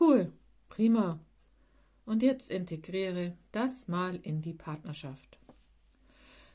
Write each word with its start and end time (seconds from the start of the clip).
Cool, 0.00 0.32
prima. 0.70 1.20
Und 2.06 2.22
jetzt 2.22 2.50
integriere 2.50 3.36
das 3.52 3.86
mal 3.86 4.18
in 4.22 4.40
die 4.40 4.54
Partnerschaft. 4.54 5.38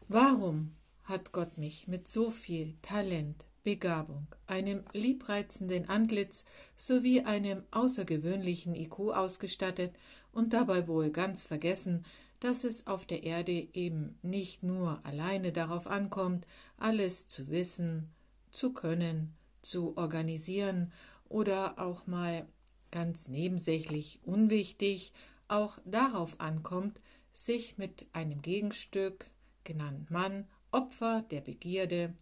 Warum 0.07 0.71
hat 1.03 1.31
Gott 1.31 1.59
mich 1.59 1.87
mit 1.87 2.09
so 2.09 2.31
viel 2.31 2.73
Talent, 2.81 3.45
Begabung, 3.61 4.25
einem 4.47 4.83
liebreizenden 4.93 5.87
Antlitz 5.89 6.45
sowie 6.75 7.21
einem 7.21 7.61
außergewöhnlichen 7.69 8.75
IQ 8.75 9.11
ausgestattet 9.13 9.93
und 10.31 10.53
dabei 10.53 10.87
wohl 10.87 11.11
ganz 11.11 11.45
vergessen, 11.45 12.03
dass 12.39 12.63
es 12.63 12.87
auf 12.87 13.05
der 13.05 13.23
Erde 13.23 13.67
eben 13.73 14.17
nicht 14.23 14.63
nur 14.63 14.99
alleine 15.05 15.51
darauf 15.51 15.85
ankommt, 15.85 16.47
alles 16.77 17.27
zu 17.27 17.47
wissen, 17.49 18.09
zu 18.49 18.73
können, 18.73 19.35
zu 19.61 19.95
organisieren 19.97 20.91
oder 21.29 21.79
auch 21.79 22.07
mal 22.07 22.47
ganz 22.91 23.27
nebensächlich 23.27 24.19
unwichtig 24.23 25.13
auch 25.47 25.77
darauf 25.85 26.39
ankommt, 26.39 26.99
sich 27.31 27.77
mit 27.77 28.07
einem 28.13 28.41
Gegenstück, 28.41 29.29
genannt 29.63 30.09
Mann, 30.09 30.47
Opfer 30.71 31.23
der 31.29 31.41
Begierde, 31.41 32.13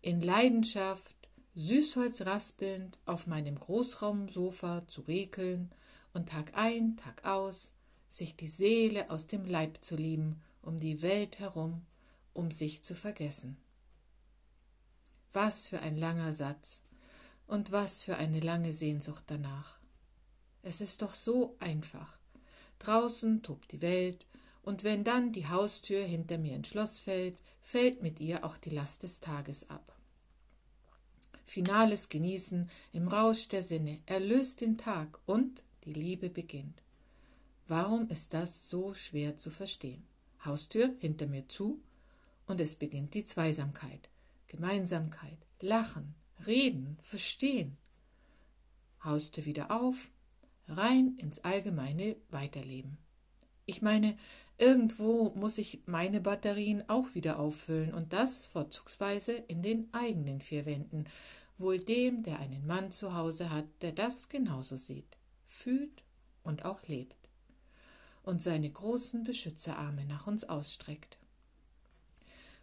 in 0.00 0.20
Leidenschaft, 0.20 1.16
Süßholz 1.54 2.22
raspelnd 2.22 2.98
auf 3.04 3.26
meinem 3.26 3.56
Großraumsofa 3.56 4.86
zu 4.88 5.02
rekeln 5.02 5.70
und 6.12 6.30
Tag 6.30 6.52
ein, 6.54 6.96
Tag 6.96 7.24
aus, 7.24 7.72
sich 8.08 8.36
die 8.36 8.48
Seele 8.48 9.10
aus 9.10 9.26
dem 9.26 9.44
Leib 9.44 9.78
zu 9.82 9.96
lieben, 9.96 10.42
um 10.62 10.80
die 10.80 11.02
Welt 11.02 11.38
herum, 11.38 11.82
um 12.32 12.50
sich 12.50 12.82
zu 12.82 12.94
vergessen. 12.94 13.56
Was 15.32 15.66
für 15.66 15.80
ein 15.80 15.96
langer 15.96 16.32
Satz 16.32 16.82
und 17.46 17.72
was 17.72 18.02
für 18.02 18.16
eine 18.16 18.40
lange 18.40 18.72
Sehnsucht 18.72 19.24
danach. 19.26 19.81
Es 20.62 20.80
ist 20.80 21.02
doch 21.02 21.14
so 21.14 21.56
einfach. 21.58 22.18
Draußen 22.78 23.42
tobt 23.42 23.72
die 23.72 23.82
Welt, 23.82 24.26
und 24.62 24.84
wenn 24.84 25.02
dann 25.02 25.32
die 25.32 25.48
Haustür 25.48 26.04
hinter 26.04 26.38
mir 26.38 26.54
ins 26.54 26.68
Schloss 26.68 27.00
fällt, 27.00 27.36
fällt 27.60 28.02
mit 28.02 28.20
ihr 28.20 28.44
auch 28.44 28.56
die 28.56 28.70
Last 28.70 29.02
des 29.02 29.20
Tages 29.20 29.68
ab. 29.70 29.96
Finales 31.44 32.08
Genießen 32.08 32.70
im 32.92 33.08
Rausch 33.08 33.48
der 33.48 33.62
Sinne 33.62 34.00
erlöst 34.06 34.60
den 34.60 34.78
Tag 34.78 35.18
und 35.26 35.62
die 35.84 35.92
Liebe 35.92 36.30
beginnt. 36.30 36.82
Warum 37.66 38.08
ist 38.08 38.34
das 38.34 38.68
so 38.68 38.94
schwer 38.94 39.36
zu 39.36 39.50
verstehen? 39.50 40.06
Haustür 40.44 40.94
hinter 40.98 41.26
mir 41.26 41.48
zu 41.48 41.80
und 42.46 42.60
es 42.60 42.76
beginnt 42.76 43.14
die 43.14 43.24
Zweisamkeit, 43.24 44.08
Gemeinsamkeit, 44.46 45.38
Lachen, 45.60 46.14
Reden, 46.46 46.98
Verstehen. 47.00 47.76
Haustür 49.04 49.44
wieder 49.44 49.70
auf, 49.70 50.10
rein 50.72 51.16
ins 51.18 51.44
allgemeine 51.44 52.16
Weiterleben. 52.30 52.98
Ich 53.66 53.82
meine, 53.82 54.16
irgendwo 54.58 55.30
muss 55.36 55.58
ich 55.58 55.82
meine 55.86 56.20
Batterien 56.20 56.88
auch 56.88 57.14
wieder 57.14 57.38
auffüllen 57.38 57.94
und 57.94 58.12
das 58.12 58.46
vorzugsweise 58.46 59.32
in 59.32 59.62
den 59.62 59.88
eigenen 59.92 60.40
vier 60.40 60.66
Wänden, 60.66 61.06
wohl 61.58 61.78
dem, 61.78 62.22
der 62.22 62.40
einen 62.40 62.66
Mann 62.66 62.90
zu 62.90 63.14
Hause 63.14 63.50
hat, 63.50 63.66
der 63.82 63.92
das 63.92 64.28
genauso 64.28 64.76
sieht, 64.76 65.16
fühlt 65.46 66.02
und 66.42 66.64
auch 66.64 66.82
lebt 66.88 67.22
und 68.24 68.42
seine 68.42 68.70
großen 68.70 69.24
Beschützerarme 69.24 70.04
nach 70.06 70.26
uns 70.26 70.44
ausstreckt. 70.44 71.18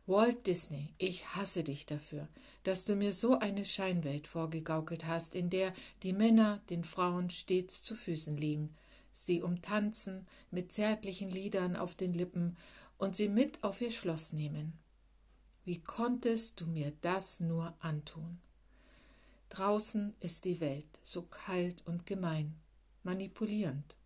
Walt 0.10 0.48
Disney, 0.48 0.92
ich 0.98 1.36
hasse 1.36 1.64
dich 1.64 1.86
dafür, 1.86 2.28
dass 2.64 2.84
du 2.84 2.96
mir 2.96 3.14
so 3.14 3.38
eine 3.38 3.64
Scheinwelt 3.64 4.26
vorgegaukelt 4.26 5.06
hast, 5.06 5.36
in 5.36 5.52
der 5.52 5.72
die 6.02 6.14
Männer 6.14 6.64
den 6.72 6.84
Frauen 6.84 7.30
stets 7.30 7.84
zu 7.84 7.94
Füßen 7.94 8.36
liegen, 8.36 8.76
sie 9.14 9.44
umtanzen 9.44 10.26
mit 10.50 10.72
zärtlichen 10.72 11.30
Liedern 11.30 11.76
auf 11.76 11.94
den 11.94 12.16
Lippen 12.16 12.58
und 12.98 13.16
sie 13.16 13.30
mit 13.30 13.64
auf 13.64 13.82
ihr 13.82 13.92
Schloss 13.92 14.34
nehmen. 14.34 14.74
Wie 15.64 15.80
konntest 15.80 16.60
du 16.60 16.66
mir 16.66 16.92
das 17.02 17.40
nur 17.40 17.76
antun? 17.80 18.40
Draußen 19.50 20.16
ist 20.22 20.46
die 20.46 20.60
Welt 20.60 21.00
so 21.04 21.22
kalt 21.22 21.86
und 21.86 22.08
gemein, 22.08 22.56
manipulierend. 23.04 23.99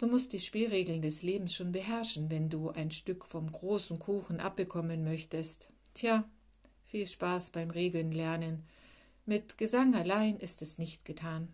Du 0.00 0.06
musst 0.06 0.32
die 0.32 0.40
Spielregeln 0.40 1.02
des 1.02 1.22
Lebens 1.22 1.54
schon 1.54 1.72
beherrschen, 1.72 2.30
wenn 2.30 2.48
du 2.48 2.70
ein 2.70 2.90
Stück 2.90 3.22
vom 3.22 3.52
großen 3.52 3.98
Kuchen 3.98 4.40
abbekommen 4.40 5.04
möchtest. 5.04 5.74
Tja, 5.92 6.26
viel 6.86 7.06
Spaß 7.06 7.50
beim 7.50 7.68
Regeln 7.68 8.10
lernen. 8.10 8.64
Mit 9.26 9.58
Gesang 9.58 9.94
allein 9.94 10.38
ist 10.38 10.62
es 10.62 10.78
nicht 10.78 11.04
getan. 11.04 11.52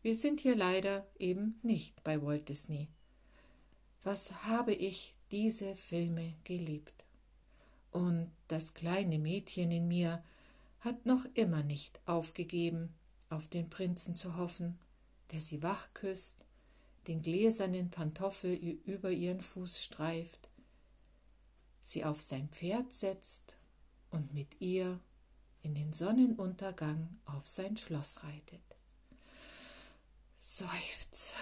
Wir 0.00 0.16
sind 0.16 0.40
hier 0.40 0.56
leider 0.56 1.06
eben 1.18 1.60
nicht 1.62 2.02
bei 2.04 2.22
Walt 2.22 2.48
Disney. 2.48 2.88
Was 4.02 4.44
habe 4.44 4.72
ich 4.72 5.12
diese 5.30 5.74
Filme 5.74 6.36
geliebt? 6.44 7.04
Und 7.90 8.30
das 8.46 8.72
kleine 8.72 9.18
Mädchen 9.18 9.70
in 9.70 9.88
mir 9.88 10.24
hat 10.80 11.04
noch 11.04 11.26
immer 11.34 11.62
nicht 11.62 12.00
aufgegeben, 12.06 12.94
auf 13.28 13.46
den 13.46 13.68
Prinzen 13.68 14.16
zu 14.16 14.38
hoffen, 14.38 14.78
der 15.32 15.42
sie 15.42 15.62
wach 15.62 15.92
küsst, 15.92 16.47
den 17.08 17.22
gläsernen 17.22 17.90
Pantoffel 17.90 18.54
über 18.54 19.10
ihren 19.10 19.40
Fuß 19.40 19.82
streift, 19.82 20.50
sie 21.82 22.04
auf 22.04 22.20
sein 22.20 22.48
Pferd 22.50 22.92
setzt 22.92 23.56
und 24.10 24.34
mit 24.34 24.60
ihr 24.60 25.00
in 25.62 25.74
den 25.74 25.92
Sonnenuntergang 25.92 27.08
auf 27.24 27.46
sein 27.46 27.76
Schloss 27.76 28.22
reitet. 28.24 28.62
Seufz. 30.38 31.34